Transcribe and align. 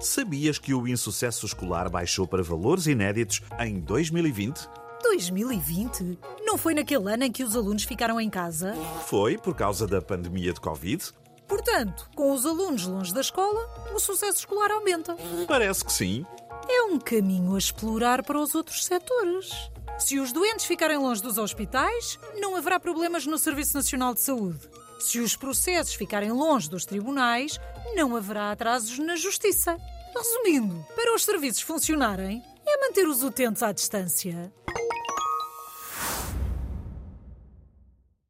Sabias 0.00 0.58
que 0.58 0.74
o 0.74 0.88
insucesso 0.88 1.46
escolar 1.46 1.88
baixou 1.88 2.26
para 2.26 2.42
valores 2.42 2.86
inéditos 2.86 3.40
em 3.60 3.78
2020? 3.80 4.68
2020? 5.02 6.18
Não 6.44 6.56
foi 6.56 6.74
naquele 6.74 7.12
ano 7.12 7.24
em 7.24 7.32
que 7.32 7.44
os 7.44 7.56
alunos 7.56 7.84
ficaram 7.84 8.20
em 8.20 8.30
casa? 8.30 8.74
Foi 9.06 9.36
por 9.38 9.54
causa 9.54 9.86
da 9.86 10.00
pandemia 10.00 10.52
de 10.52 10.60
Covid? 10.60 11.12
Portanto, 11.46 12.08
com 12.14 12.32
os 12.32 12.46
alunos 12.46 12.86
longe 12.86 13.12
da 13.12 13.20
escola, 13.20 13.68
o 13.94 14.00
sucesso 14.00 14.38
escolar 14.38 14.70
aumenta. 14.70 15.16
Parece 15.46 15.84
que 15.84 15.92
sim. 15.92 16.24
É 16.68 16.84
um 16.84 16.98
caminho 16.98 17.54
a 17.54 17.58
explorar 17.58 18.22
para 18.22 18.40
os 18.40 18.54
outros 18.54 18.84
setores. 18.84 19.50
Se 19.98 20.18
os 20.18 20.32
doentes 20.32 20.64
ficarem 20.64 20.96
longe 20.96 21.22
dos 21.22 21.38
hospitais, 21.38 22.18
não 22.40 22.56
haverá 22.56 22.80
problemas 22.80 23.26
no 23.26 23.38
Serviço 23.38 23.76
Nacional 23.76 24.14
de 24.14 24.20
Saúde. 24.20 24.68
Se 25.02 25.18
os 25.18 25.34
processos 25.34 25.94
ficarem 25.94 26.30
longe 26.30 26.70
dos 26.70 26.86
tribunais, 26.86 27.58
não 27.94 28.14
haverá 28.16 28.52
atrasos 28.52 28.98
na 29.00 29.16
justiça. 29.16 29.76
Resumindo, 30.14 30.86
para 30.94 31.14
os 31.14 31.24
serviços 31.24 31.62
funcionarem, 31.62 32.40
é 32.64 32.86
manter 32.86 33.08
os 33.08 33.22
utentes 33.22 33.64
à 33.64 33.72
distância. 33.72 34.52